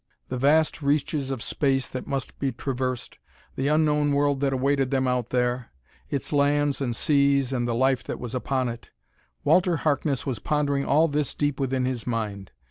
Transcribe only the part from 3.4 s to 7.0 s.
the unknown world that awaited them out there; its lands and